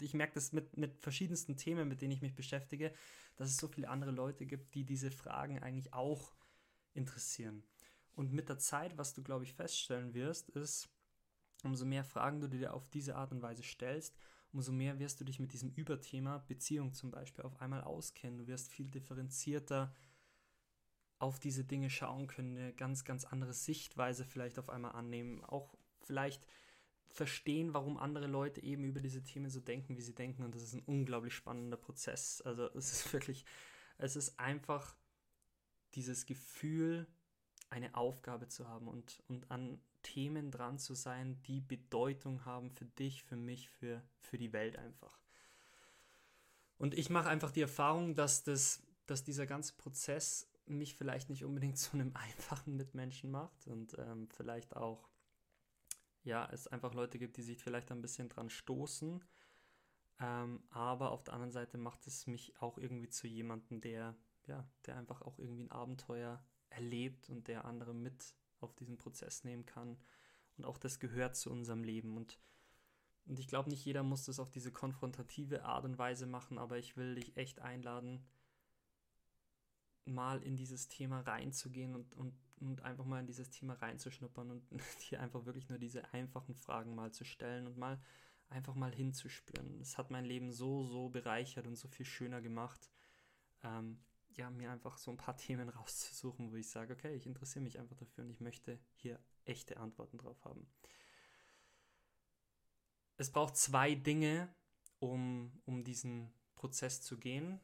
ich 0.00 0.14
merke 0.14 0.34
das 0.34 0.52
mit, 0.52 0.76
mit 0.76 1.00
verschiedensten 1.00 1.56
Themen, 1.56 1.88
mit 1.88 2.00
denen 2.00 2.12
ich 2.12 2.22
mich 2.22 2.34
beschäftige, 2.34 2.92
dass 3.36 3.48
es 3.48 3.56
so 3.56 3.66
viele 3.68 3.88
andere 3.88 4.12
Leute 4.12 4.46
gibt, 4.46 4.74
die 4.74 4.84
diese 4.84 5.10
Fragen 5.10 5.58
eigentlich 5.58 5.92
auch 5.92 6.32
interessieren. 6.94 7.64
Und 8.14 8.32
mit 8.32 8.48
der 8.48 8.58
Zeit, 8.58 8.96
was 8.96 9.12
du, 9.12 9.22
glaube 9.22 9.44
ich, 9.44 9.52
feststellen 9.52 10.14
wirst, 10.14 10.48
ist, 10.50 10.88
umso 11.66 11.84
mehr 11.84 12.04
Fragen 12.04 12.40
du 12.40 12.48
dir 12.48 12.74
auf 12.74 12.88
diese 12.88 13.16
Art 13.16 13.32
und 13.32 13.42
Weise 13.42 13.62
stellst, 13.62 14.16
umso 14.52 14.72
mehr 14.72 14.98
wirst 14.98 15.20
du 15.20 15.24
dich 15.24 15.38
mit 15.38 15.52
diesem 15.52 15.70
Überthema 15.70 16.38
Beziehung 16.38 16.94
zum 16.94 17.10
Beispiel 17.10 17.44
auf 17.44 17.60
einmal 17.60 17.82
auskennen. 17.82 18.38
Du 18.38 18.46
wirst 18.46 18.70
viel 18.70 18.88
differenzierter 18.88 19.94
auf 21.18 21.38
diese 21.38 21.64
Dinge 21.64 21.90
schauen 21.90 22.26
können, 22.26 22.56
eine 22.56 22.72
ganz, 22.74 23.04
ganz 23.04 23.24
andere 23.24 23.52
Sichtweise 23.52 24.24
vielleicht 24.24 24.58
auf 24.58 24.68
einmal 24.68 24.92
annehmen, 24.92 25.44
auch 25.44 25.74
vielleicht 26.00 26.46
verstehen, 27.08 27.72
warum 27.72 27.96
andere 27.96 28.26
Leute 28.26 28.62
eben 28.62 28.84
über 28.84 29.00
diese 29.00 29.22
Themen 29.22 29.48
so 29.50 29.60
denken, 29.60 29.96
wie 29.96 30.02
sie 30.02 30.14
denken. 30.14 30.42
Und 30.42 30.54
das 30.54 30.62
ist 30.62 30.74
ein 30.74 30.82
unglaublich 30.84 31.34
spannender 31.34 31.76
Prozess. 31.76 32.42
Also 32.42 32.70
es 32.74 32.92
ist 32.92 33.12
wirklich, 33.12 33.44
es 33.98 34.16
ist 34.16 34.38
einfach 34.38 34.96
dieses 35.94 36.26
Gefühl, 36.26 37.06
eine 37.70 37.94
Aufgabe 37.94 38.48
zu 38.48 38.68
haben 38.68 38.86
und, 38.86 39.22
und 39.28 39.50
an 39.50 39.80
Themen 40.06 40.52
dran 40.52 40.78
zu 40.78 40.94
sein, 40.94 41.42
die 41.42 41.60
Bedeutung 41.60 42.44
haben 42.44 42.70
für 42.70 42.84
dich, 42.84 43.24
für 43.24 43.34
mich, 43.34 43.68
für, 43.68 44.00
für 44.20 44.38
die 44.38 44.52
Welt 44.52 44.78
einfach. 44.78 45.18
Und 46.78 46.94
ich 46.94 47.10
mache 47.10 47.28
einfach 47.28 47.50
die 47.50 47.62
Erfahrung, 47.62 48.14
dass, 48.14 48.44
das, 48.44 48.82
dass 49.06 49.24
dieser 49.24 49.46
ganze 49.46 49.74
Prozess 49.74 50.48
mich 50.66 50.94
vielleicht 50.94 51.28
nicht 51.28 51.44
unbedingt 51.44 51.76
zu 51.78 51.94
einem 51.94 52.14
einfachen 52.14 52.76
Mitmenschen 52.76 53.32
macht 53.32 53.66
und 53.66 53.96
ähm, 53.98 54.28
vielleicht 54.28 54.76
auch, 54.76 55.08
ja, 56.22 56.48
es 56.52 56.68
einfach 56.68 56.94
Leute 56.94 57.18
gibt, 57.18 57.36
die 57.36 57.42
sich 57.42 57.58
vielleicht 57.60 57.90
ein 57.90 58.02
bisschen 58.02 58.28
dran 58.28 58.48
stoßen. 58.48 59.24
Ähm, 60.20 60.62
aber 60.70 61.10
auf 61.10 61.24
der 61.24 61.34
anderen 61.34 61.52
Seite 61.52 61.78
macht 61.78 62.06
es 62.06 62.28
mich 62.28 62.54
auch 62.60 62.78
irgendwie 62.78 63.08
zu 63.08 63.26
jemandem, 63.26 63.80
der, 63.80 64.16
ja, 64.46 64.68
der 64.86 64.96
einfach 64.96 65.22
auch 65.22 65.38
irgendwie 65.38 65.64
ein 65.64 65.72
Abenteuer 65.72 66.42
erlebt 66.70 67.28
und 67.28 67.48
der 67.48 67.64
andere 67.64 67.92
mit 67.92 68.34
auf 68.66 68.74
diesen 68.74 68.98
Prozess 68.98 69.44
nehmen 69.44 69.64
kann. 69.64 69.96
Und 70.58 70.66
auch 70.66 70.78
das 70.78 70.98
gehört 71.00 71.36
zu 71.36 71.50
unserem 71.50 71.82
Leben. 71.84 72.16
Und 72.16 72.38
Und 73.26 73.38
ich 73.38 73.48
glaube, 73.48 73.70
nicht 73.70 73.84
jeder 73.84 74.02
muss 74.02 74.24
das 74.24 74.38
auf 74.38 74.50
diese 74.50 74.70
konfrontative 74.72 75.64
Art 75.64 75.84
und 75.84 75.98
Weise 75.98 76.26
machen, 76.26 76.58
aber 76.58 76.78
ich 76.78 76.96
will 76.96 77.14
dich 77.16 77.36
echt 77.36 77.60
einladen, 77.60 78.24
mal 80.04 80.42
in 80.42 80.56
dieses 80.56 80.88
Thema 80.88 81.20
reinzugehen 81.20 81.94
und, 81.94 82.14
und, 82.14 82.34
und 82.60 82.82
einfach 82.82 83.04
mal 83.04 83.20
in 83.20 83.26
dieses 83.26 83.50
Thema 83.50 83.74
reinzuschnuppern 83.74 84.50
und 84.50 84.62
dir 85.10 85.20
einfach 85.20 85.44
wirklich 85.44 85.68
nur 85.68 85.78
diese 85.78 86.12
einfachen 86.12 86.54
Fragen 86.54 86.94
mal 86.94 87.12
zu 87.12 87.24
stellen 87.24 87.66
und 87.66 87.76
mal 87.76 88.00
einfach 88.48 88.76
mal 88.76 88.94
hinzuspüren. 88.94 89.80
Es 89.80 89.98
hat 89.98 90.10
mein 90.10 90.24
Leben 90.24 90.52
so, 90.52 90.84
so 90.84 91.08
bereichert 91.08 91.66
und 91.66 91.76
so 91.76 91.88
viel 91.88 92.06
schöner 92.06 92.40
gemacht. 92.40 92.90
Ähm, 93.64 93.98
ja, 94.36 94.50
mir 94.50 94.70
einfach 94.70 94.98
so 94.98 95.10
ein 95.10 95.16
paar 95.16 95.36
Themen 95.36 95.68
rauszusuchen, 95.68 96.52
wo 96.52 96.56
ich 96.56 96.68
sage, 96.68 96.94
okay, 96.94 97.14
ich 97.14 97.26
interessiere 97.26 97.62
mich 97.62 97.78
einfach 97.78 97.96
dafür 97.96 98.24
und 98.24 98.30
ich 98.30 98.40
möchte 98.40 98.78
hier 98.94 99.18
echte 99.44 99.78
Antworten 99.78 100.18
drauf 100.18 100.44
haben 100.44 100.66
es 103.16 103.30
braucht 103.30 103.56
zwei 103.56 103.94
Dinge, 103.94 104.54
um, 104.98 105.52
um 105.64 105.84
diesen 105.84 106.32
Prozess 106.54 107.02
zu 107.02 107.18
gehen. 107.18 107.60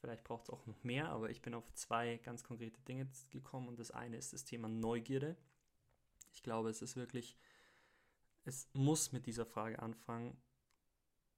Vielleicht 0.00 0.24
braucht 0.24 0.44
es 0.44 0.50
auch 0.50 0.66
noch 0.66 0.82
mehr, 0.82 1.10
aber 1.10 1.30
ich 1.30 1.42
bin 1.42 1.54
auf 1.54 1.72
zwei 1.74 2.16
ganz 2.18 2.42
konkrete 2.42 2.80
Dinge 2.82 3.08
gekommen 3.30 3.68
und 3.68 3.78
das 3.78 3.90
eine 3.90 4.16
ist 4.16 4.32
das 4.32 4.44
Thema 4.44 4.68
Neugierde. 4.68 5.36
Ich 6.32 6.42
glaube, 6.42 6.70
es 6.70 6.80
ist 6.80 6.96
wirklich, 6.96 7.36
es 8.44 8.68
muss 8.72 9.12
mit 9.12 9.26
dieser 9.26 9.44
Frage 9.44 9.80
anfangen, 9.80 10.40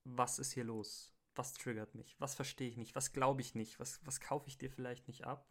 was 0.05 0.39
ist 0.39 0.53
hier 0.53 0.65
los? 0.65 1.13
Was 1.35 1.55
triggert 1.55 1.95
mich? 1.95 2.17
Was 2.19 2.35
verstehe 2.35 2.69
ich 2.69 2.77
nicht? 2.77 2.95
Was 2.95 3.13
glaube 3.13 3.41
ich 3.41 3.55
nicht? 3.55 3.81
Was, 3.81 4.01
was 4.05 4.21
kaufe 4.21 4.49
ich 4.49 4.59
dir 4.59 4.71
vielleicht 4.71 5.09
nicht 5.09 5.25
ab? 5.25 5.49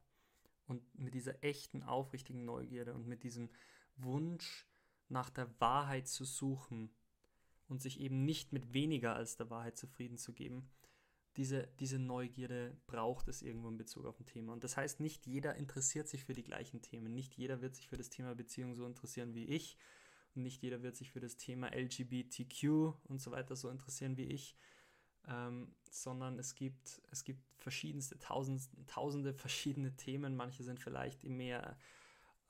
Und 0.67 0.83
mit 0.97 1.13
dieser 1.13 1.43
echten, 1.43 1.83
aufrichtigen 1.83 2.45
Neugierde 2.45 2.93
und 2.93 3.07
mit 3.07 3.23
diesem 3.23 3.49
Wunsch 3.97 4.67
nach 5.09 5.29
der 5.29 5.49
Wahrheit 5.59 6.07
zu 6.07 6.23
suchen, 6.23 6.91
und 7.71 7.81
sich 7.81 8.01
eben 8.01 8.25
nicht 8.25 8.51
mit 8.51 8.73
weniger 8.73 9.15
als 9.15 9.37
der 9.37 9.49
Wahrheit 9.49 9.77
zufrieden 9.77 10.17
zu 10.17 10.33
geben. 10.33 10.69
Diese, 11.37 11.69
diese 11.79 11.97
Neugierde 11.97 12.75
braucht 12.85 13.29
es 13.29 13.41
irgendwo 13.41 13.69
in 13.69 13.77
Bezug 13.77 14.05
auf 14.05 14.19
ein 14.19 14.25
Thema. 14.25 14.51
Und 14.51 14.65
das 14.65 14.75
heißt, 14.75 14.99
nicht 14.99 15.25
jeder 15.25 15.55
interessiert 15.55 16.09
sich 16.09 16.25
für 16.25 16.33
die 16.33 16.43
gleichen 16.43 16.81
Themen. 16.81 17.13
Nicht 17.13 17.33
jeder 17.35 17.61
wird 17.61 17.77
sich 17.77 17.87
für 17.87 17.95
das 17.95 18.09
Thema 18.09 18.35
Beziehung 18.35 18.75
so 18.75 18.85
interessieren 18.85 19.33
wie 19.33 19.45
ich. 19.45 19.77
Und 20.35 20.43
nicht 20.43 20.61
jeder 20.61 20.83
wird 20.83 20.97
sich 20.97 21.11
für 21.11 21.21
das 21.21 21.37
Thema 21.37 21.73
LGBTQ 21.73 22.93
und 23.05 23.21
so 23.21 23.31
weiter 23.31 23.55
so 23.55 23.69
interessieren 23.69 24.17
wie 24.17 24.25
ich. 24.25 24.57
Ähm, 25.27 25.73
sondern 25.89 26.39
es 26.39 26.55
gibt, 26.55 27.01
es 27.11 27.23
gibt 27.23 27.43
verschiedenste, 27.57 28.17
tausend, 28.19 28.69
tausende 28.87 29.33
verschiedene 29.33 29.95
Themen. 29.95 30.35
Manche 30.35 30.63
sind 30.63 30.79
vielleicht 30.79 31.23
mehr 31.23 31.77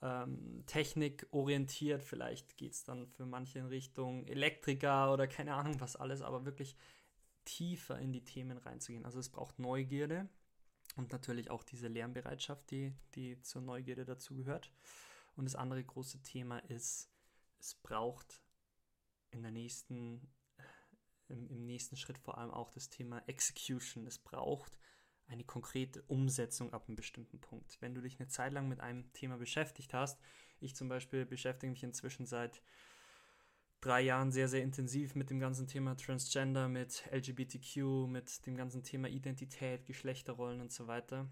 ähm, 0.01 0.63
technikorientiert. 0.68 2.04
Vielleicht 2.04 2.58
geht 2.58 2.74
es 2.74 2.84
dann 2.84 3.08
für 3.08 3.25
manche 3.25 3.60
in 3.60 3.66
Richtung 3.66 4.25
Elektriker 4.25 5.12
oder 5.13 5.28
keine 5.28 5.56
Ahnung 5.56 5.80
was 5.80 5.96
alles, 5.96 6.22
aber 6.22 6.46
wirklich 6.46 6.75
tiefer 7.46 8.00
in 8.00 8.12
die 8.12 8.24
Themen 8.24 8.58
reinzugehen. 8.58 9.06
Also 9.06 9.20
es 9.20 9.30
braucht 9.30 9.60
Neugierde 9.60 10.30
und 10.96 11.12
natürlich 11.12 11.50
auch 11.50 11.63
diese 11.63 11.88
Lernbereitschaft, 11.88 12.70
die, 12.72 12.94
die 13.16 13.42
zur 13.42 13.62
Neugierde 13.62 14.06
dazu 14.06 14.36
gehört. 14.36 14.72
Und 15.36 15.46
das 15.46 15.56
andere 15.56 15.84
große 15.84 16.22
Thema 16.22 16.60
ist, 16.60 17.10
es 17.60 17.75
braucht 17.75 18.44
in 19.32 19.44
der 19.44 19.51
nächsten, 19.51 20.30
im, 21.32 21.48
im 21.50 21.66
nächsten 21.66 21.98
Schritt 21.98 22.18
vor 22.18 22.38
allem 22.38 22.52
auch 22.52 22.70
das 22.70 22.90
Thema 22.90 23.22
Execution. 23.28 24.06
Es 24.06 24.20
braucht 24.20 24.78
eine 25.28 25.44
konkrete 25.44 26.02
Umsetzung 26.04 26.74
ab 26.74 26.86
einem 26.88 26.96
bestimmten 26.96 27.40
Punkt. 27.40 27.78
Wenn 27.80 27.96
du 27.96 28.02
dich 28.02 28.20
eine 28.20 28.28
Zeit 28.28 28.54
lang 28.54 28.68
mit 28.68 28.82
einem 28.82 29.12
Thema 29.14 29.38
beschäftigt 29.38 29.94
hast, 29.94 30.20
ich 30.60 30.76
zum 30.76 30.90
Beispiel 30.90 31.26
beschäftige 31.26 31.72
mich 31.72 31.84
inzwischen 31.84 32.26
seit 32.26 32.62
drei 33.80 34.02
Jahren 34.02 34.32
sehr, 34.32 34.48
sehr 34.48 34.62
intensiv 34.62 35.16
mit 35.16 35.30
dem 35.30 35.40
ganzen 35.40 35.68
Thema 35.68 35.96
Transgender, 35.96 36.68
mit 36.68 37.04
LGBTQ, 37.12 38.08
mit 38.08 38.46
dem 38.46 38.56
ganzen 38.56 38.84
Thema 38.84 39.08
Identität, 39.08 39.86
Geschlechterrollen 39.86 40.62
und 40.62 40.72
so 40.72 40.88
weiter. 40.88 41.30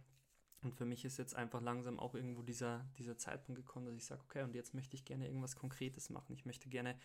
Und 0.61 0.73
für 0.73 0.85
mich 0.85 1.05
ist 1.05 1.17
jetzt 1.17 1.35
einfach 1.35 1.61
langsam 1.61 1.99
auch 1.99 2.15
irgendwo 2.15 2.41
dieser, 2.41 2.89
dieser 2.97 3.17
Zeitpunkt 3.17 3.61
gekommen, 3.61 3.85
dass 3.85 3.95
ich 3.95 4.05
sage, 4.05 4.21
okay, 4.23 4.43
und 4.43 4.55
jetzt 4.55 4.73
möchte 4.73 4.95
ich 4.95 5.05
gerne 5.05 5.27
irgendwas 5.27 5.55
Konkretes 5.55 6.09
machen. 6.09 6.33
Ich 6.33 6.45
möchte 6.45 6.69
gerne 6.69 6.97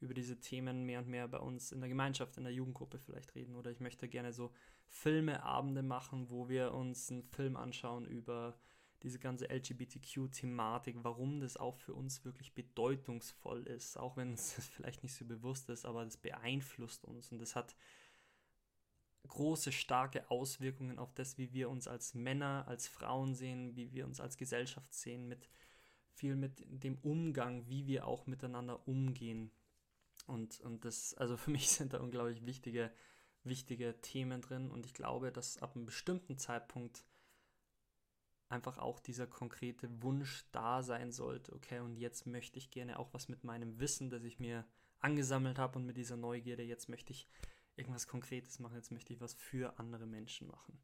über 0.00 0.14
diese 0.14 0.40
Themen 0.40 0.84
mehr 0.84 1.00
und 1.00 1.08
mehr 1.08 1.28
bei 1.28 1.38
uns 1.38 1.72
in 1.72 1.80
der 1.80 1.88
Gemeinschaft, 1.88 2.36
in 2.36 2.44
der 2.44 2.52
Jugendgruppe 2.52 2.98
vielleicht 2.98 3.34
reden. 3.34 3.54
Oder 3.54 3.70
ich 3.70 3.80
möchte 3.80 4.08
gerne 4.08 4.32
so 4.32 4.52
Filmeabende 4.86 5.82
machen, 5.82 6.30
wo 6.30 6.48
wir 6.48 6.72
uns 6.72 7.10
einen 7.10 7.22
Film 7.22 7.56
anschauen 7.56 8.06
über 8.06 8.58
diese 9.02 9.18
ganze 9.18 9.48
LGBTQ-Thematik, 9.48 10.96
warum 11.02 11.40
das 11.40 11.56
auch 11.56 11.76
für 11.76 11.94
uns 11.94 12.24
wirklich 12.24 12.54
bedeutungsvoll 12.54 13.66
ist, 13.66 13.96
auch 13.98 14.16
wenn 14.16 14.34
es 14.34 14.52
vielleicht 14.72 15.02
nicht 15.02 15.14
so 15.14 15.24
bewusst 15.24 15.68
ist, 15.70 15.86
aber 15.86 16.04
das 16.04 16.16
beeinflusst 16.16 17.04
uns 17.04 17.30
und 17.30 17.38
das 17.38 17.56
hat 17.56 17.74
große, 19.28 19.72
starke 19.72 20.30
Auswirkungen 20.30 20.98
auf 20.98 21.14
das, 21.14 21.38
wie 21.38 21.52
wir 21.52 21.70
uns 21.70 21.86
als 21.88 22.14
Männer, 22.14 22.64
als 22.66 22.88
Frauen 22.88 23.34
sehen, 23.34 23.76
wie 23.76 23.92
wir 23.92 24.06
uns 24.06 24.20
als 24.20 24.36
Gesellschaft 24.36 24.92
sehen, 24.92 25.28
mit 25.28 25.48
viel 26.12 26.36
mit 26.36 26.62
dem 26.66 26.98
Umgang, 26.98 27.66
wie 27.68 27.86
wir 27.86 28.06
auch 28.06 28.26
miteinander 28.26 28.86
umgehen. 28.86 29.50
Und, 30.30 30.60
und 30.60 30.84
das, 30.84 31.14
also 31.14 31.36
für 31.36 31.50
mich 31.50 31.70
sind 31.70 31.92
da 31.92 32.00
unglaublich 32.00 32.44
wichtige, 32.46 32.92
wichtige 33.44 34.00
Themen 34.00 34.40
drin. 34.40 34.70
Und 34.70 34.86
ich 34.86 34.94
glaube, 34.94 35.32
dass 35.32 35.58
ab 35.58 35.76
einem 35.76 35.86
bestimmten 35.86 36.38
Zeitpunkt 36.38 37.04
einfach 38.48 38.78
auch 38.78 38.98
dieser 38.98 39.26
konkrete 39.26 40.02
Wunsch 40.02 40.44
da 40.50 40.82
sein 40.82 41.12
sollte, 41.12 41.54
okay, 41.54 41.78
und 41.78 41.96
jetzt 41.96 42.26
möchte 42.26 42.58
ich 42.58 42.70
gerne 42.70 42.98
auch 42.98 43.14
was 43.14 43.28
mit 43.28 43.44
meinem 43.44 43.78
Wissen, 43.78 44.10
das 44.10 44.24
ich 44.24 44.40
mir 44.40 44.66
angesammelt 44.98 45.58
habe 45.58 45.78
und 45.78 45.86
mit 45.86 45.96
dieser 45.96 46.16
Neugierde, 46.16 46.64
jetzt 46.64 46.88
möchte 46.88 47.12
ich 47.12 47.28
irgendwas 47.76 48.08
Konkretes 48.08 48.58
machen, 48.58 48.74
jetzt 48.74 48.90
möchte 48.90 49.12
ich 49.12 49.20
was 49.20 49.34
für 49.34 49.78
andere 49.78 50.04
Menschen 50.04 50.48
machen 50.48 50.80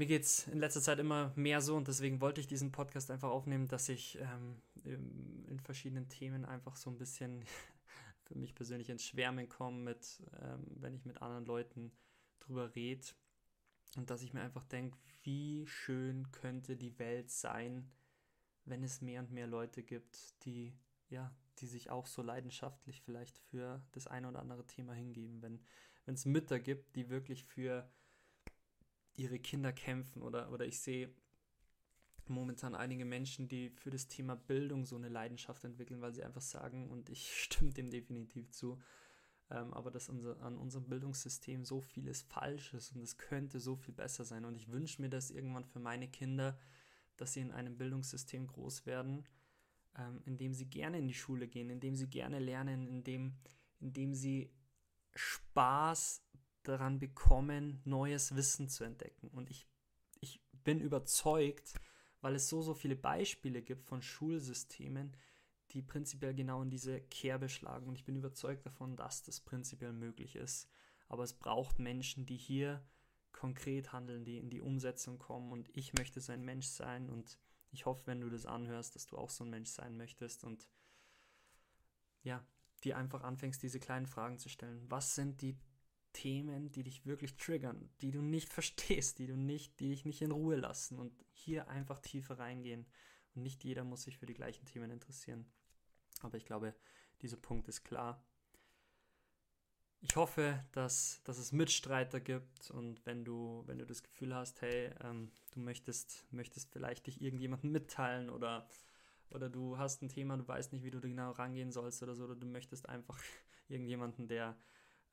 mir 0.00 0.06
geht 0.06 0.22
es 0.22 0.48
in 0.48 0.58
letzter 0.58 0.80
Zeit 0.80 0.98
immer 0.98 1.30
mehr 1.36 1.60
so 1.60 1.76
und 1.76 1.86
deswegen 1.86 2.22
wollte 2.22 2.40
ich 2.40 2.46
diesen 2.46 2.72
Podcast 2.72 3.10
einfach 3.10 3.28
aufnehmen, 3.28 3.68
dass 3.68 3.90
ich 3.90 4.18
ähm, 4.18 4.62
in 4.82 5.60
verschiedenen 5.60 6.08
Themen 6.08 6.46
einfach 6.46 6.76
so 6.76 6.88
ein 6.88 6.96
bisschen 6.96 7.44
für 8.24 8.34
mich 8.34 8.54
persönlich 8.54 8.88
ins 8.88 9.04
Schwärmen 9.04 9.50
komme, 9.50 9.76
mit, 9.76 10.22
ähm, 10.40 10.64
wenn 10.76 10.94
ich 10.94 11.04
mit 11.04 11.20
anderen 11.20 11.44
Leuten 11.44 11.92
drüber 12.38 12.74
rede 12.74 13.06
und 13.98 14.08
dass 14.08 14.22
ich 14.22 14.32
mir 14.32 14.40
einfach 14.40 14.64
denke, 14.64 14.96
wie 15.22 15.66
schön 15.66 16.32
könnte 16.32 16.76
die 16.76 16.98
Welt 16.98 17.30
sein, 17.30 17.92
wenn 18.64 18.82
es 18.82 19.02
mehr 19.02 19.20
und 19.20 19.32
mehr 19.32 19.46
Leute 19.46 19.82
gibt, 19.82 20.42
die 20.46 20.72
ja, 21.10 21.30
die 21.58 21.66
sich 21.66 21.90
auch 21.90 22.06
so 22.06 22.22
leidenschaftlich 22.22 23.02
vielleicht 23.02 23.36
für 23.36 23.84
das 23.92 24.06
eine 24.06 24.28
oder 24.28 24.38
andere 24.38 24.66
Thema 24.66 24.94
hingeben, 24.94 25.42
wenn 25.42 25.60
wenn 26.06 26.14
es 26.14 26.24
Mütter 26.24 26.58
gibt, 26.58 26.96
die 26.96 27.10
wirklich 27.10 27.44
für 27.44 27.88
ihre 29.16 29.38
Kinder 29.38 29.72
kämpfen 29.72 30.22
oder, 30.22 30.52
oder 30.52 30.66
ich 30.66 30.80
sehe 30.80 31.12
momentan 32.30 32.74
einige 32.74 33.04
Menschen, 33.04 33.48
die 33.48 33.70
für 33.70 33.90
das 33.90 34.08
Thema 34.08 34.36
Bildung 34.36 34.86
so 34.86 34.96
eine 34.96 35.08
Leidenschaft 35.08 35.64
entwickeln, 35.64 36.00
weil 36.00 36.14
sie 36.14 36.22
einfach 36.22 36.40
sagen, 36.40 36.88
und 36.88 37.10
ich 37.10 37.32
stimme 37.42 37.72
dem 37.72 37.90
definitiv 37.90 38.50
zu, 38.50 38.80
ähm, 39.50 39.74
aber 39.74 39.90
dass 39.90 40.08
unser, 40.08 40.40
an 40.40 40.56
unserem 40.56 40.88
Bildungssystem 40.88 41.64
so 41.64 41.80
vieles 41.80 42.22
falsch 42.22 42.72
ist 42.72 42.94
und 42.94 43.02
es 43.02 43.18
könnte 43.18 43.60
so 43.60 43.76
viel 43.76 43.94
besser 43.94 44.24
sein. 44.24 44.44
Und 44.44 44.54
ich 44.54 44.70
wünsche 44.70 45.02
mir 45.02 45.10
das 45.10 45.30
irgendwann 45.30 45.64
für 45.64 45.80
meine 45.80 46.08
Kinder, 46.08 46.58
dass 47.16 47.34
sie 47.34 47.40
in 47.40 47.52
einem 47.52 47.76
Bildungssystem 47.76 48.46
groß 48.46 48.86
werden, 48.86 49.24
ähm, 49.98 50.22
in 50.24 50.38
dem 50.38 50.54
sie 50.54 50.66
gerne 50.66 50.98
in 50.98 51.08
die 51.08 51.14
Schule 51.14 51.48
gehen, 51.48 51.68
in 51.68 51.80
dem 51.80 51.96
sie 51.96 52.08
gerne 52.08 52.38
lernen, 52.38 52.86
in 52.86 53.02
dem, 53.02 53.34
in 53.80 53.92
dem 53.92 54.14
sie 54.14 54.52
Spaß 55.14 56.22
daran 56.62 56.98
bekommen, 56.98 57.80
neues 57.84 58.34
Wissen 58.36 58.68
zu 58.68 58.84
entdecken. 58.84 59.28
Und 59.28 59.50
ich, 59.50 59.66
ich 60.20 60.40
bin 60.64 60.80
überzeugt, 60.80 61.74
weil 62.20 62.34
es 62.34 62.48
so, 62.48 62.62
so 62.62 62.74
viele 62.74 62.96
Beispiele 62.96 63.62
gibt 63.62 63.86
von 63.86 64.02
Schulsystemen, 64.02 65.16
die 65.72 65.82
prinzipiell 65.82 66.34
genau 66.34 66.62
in 66.62 66.70
diese 66.70 67.00
Kerbe 67.00 67.48
schlagen. 67.48 67.86
Und 67.86 67.94
ich 67.94 68.04
bin 68.04 68.16
überzeugt 68.16 68.66
davon, 68.66 68.96
dass 68.96 69.22
das 69.22 69.40
prinzipiell 69.40 69.92
möglich 69.92 70.36
ist. 70.36 70.68
Aber 71.08 71.24
es 71.24 71.32
braucht 71.32 71.78
Menschen, 71.78 72.26
die 72.26 72.36
hier 72.36 72.84
konkret 73.32 73.92
handeln, 73.92 74.24
die 74.24 74.38
in 74.38 74.50
die 74.50 74.60
Umsetzung 74.60 75.18
kommen. 75.18 75.52
Und 75.52 75.70
ich 75.76 75.94
möchte 75.94 76.20
so 76.20 76.32
ein 76.32 76.44
Mensch 76.44 76.66
sein. 76.66 77.08
Und 77.08 77.38
ich 77.70 77.86
hoffe, 77.86 78.06
wenn 78.06 78.20
du 78.20 78.28
das 78.28 78.46
anhörst, 78.46 78.96
dass 78.96 79.06
du 79.06 79.16
auch 79.16 79.30
so 79.30 79.44
ein 79.44 79.50
Mensch 79.50 79.70
sein 79.70 79.96
möchtest. 79.96 80.44
Und 80.44 80.68
ja, 82.22 82.44
die 82.84 82.94
einfach 82.94 83.22
anfängst, 83.22 83.62
diese 83.62 83.80
kleinen 83.80 84.06
Fragen 84.06 84.38
zu 84.38 84.48
stellen. 84.48 84.84
Was 84.90 85.14
sind 85.14 85.40
die 85.42 85.56
Themen, 86.12 86.70
die 86.72 86.82
dich 86.82 87.06
wirklich 87.06 87.36
triggern, 87.36 87.90
die 88.00 88.10
du 88.10 88.22
nicht 88.22 88.48
verstehst, 88.52 89.18
die 89.18 89.26
du 89.26 89.36
nicht, 89.36 89.78
die 89.80 89.88
dich 89.88 90.04
nicht 90.04 90.22
in 90.22 90.30
Ruhe 90.30 90.56
lassen 90.56 90.98
und 90.98 91.12
hier 91.32 91.68
einfach 91.68 92.00
tiefer 92.00 92.38
reingehen. 92.38 92.86
Und 93.34 93.42
nicht 93.42 93.64
jeder 93.64 93.84
muss 93.84 94.02
sich 94.02 94.18
für 94.18 94.26
die 94.26 94.34
gleichen 94.34 94.64
Themen 94.66 94.90
interessieren. 94.90 95.46
Aber 96.22 96.36
ich 96.36 96.44
glaube, 96.44 96.74
dieser 97.22 97.36
Punkt 97.36 97.68
ist 97.68 97.84
klar. 97.84 98.24
Ich 100.02 100.16
hoffe, 100.16 100.64
dass, 100.72 101.20
dass 101.24 101.38
es 101.38 101.52
Mitstreiter 101.52 102.20
gibt 102.20 102.70
und 102.70 103.04
wenn 103.04 103.24
du, 103.24 103.62
wenn 103.66 103.78
du 103.78 103.84
das 103.84 104.02
Gefühl 104.02 104.34
hast, 104.34 104.62
hey, 104.62 104.90
ähm, 105.02 105.30
du 105.52 105.60
möchtest, 105.60 106.26
möchtest 106.32 106.70
vielleicht 106.70 107.06
dich 107.06 107.20
irgendjemandem 107.20 107.70
mitteilen 107.70 108.30
oder 108.30 108.66
oder 109.30 109.48
du 109.48 109.78
hast 109.78 110.02
ein 110.02 110.08
Thema, 110.08 110.36
du 110.36 110.46
weißt 110.46 110.72
nicht, 110.72 110.84
wie 110.84 110.90
du 110.90 111.00
genau 111.00 111.30
rangehen 111.30 111.70
sollst 111.70 112.02
oder 112.02 112.14
so, 112.14 112.24
oder 112.24 112.34
du 112.34 112.46
möchtest 112.46 112.88
einfach 112.88 113.18
irgendjemanden, 113.68 114.28
der, 114.28 114.56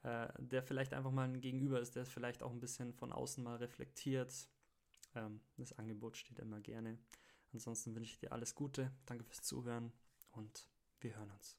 äh, 0.07 0.29
der 0.37 0.63
vielleicht 0.63 0.93
einfach 0.93 1.11
mal 1.11 1.27
ein 1.27 1.41
Gegenüber 1.41 1.81
ist, 1.81 1.97
der 1.97 2.05
vielleicht 2.05 2.41
auch 2.41 2.51
ein 2.51 2.61
bisschen 2.61 2.93
von 2.93 3.11
außen 3.11 3.43
mal 3.43 3.57
reflektiert. 3.57 4.47
Ähm, 5.15 5.41
das 5.57 5.73
Angebot 5.73 6.15
steht 6.15 6.39
immer 6.39 6.61
gerne. 6.61 6.97
Ansonsten 7.51 7.93
wünsche 7.93 8.11
ich 8.13 8.19
dir 8.19 8.31
alles 8.31 8.55
Gute, 8.55 8.91
danke 9.05 9.25
fürs 9.25 9.41
Zuhören 9.41 9.91
und 10.31 10.69
wir 11.01 11.15
hören 11.17 11.31
uns. 11.31 11.57